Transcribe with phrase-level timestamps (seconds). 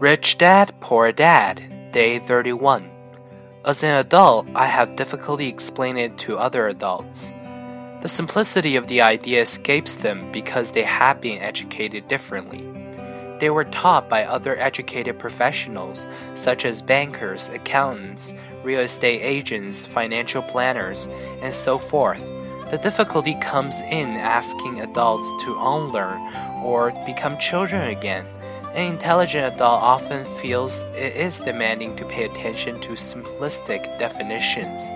[0.00, 2.88] Rich Dad, Poor Dad, Day 31.
[3.64, 7.32] As an adult, I have difficulty explaining it to other adults.
[8.02, 12.64] The simplicity of the idea escapes them because they have been educated differently.
[13.40, 20.42] They were taught by other educated professionals, such as bankers, accountants, real estate agents, financial
[20.42, 21.08] planners,
[21.42, 22.24] and so forth.
[22.70, 26.20] The difficulty comes in asking adults to unlearn
[26.62, 28.24] or become children again.
[28.78, 34.88] An intelligent adult often feels it is demanding to pay attention to simplistic definitions.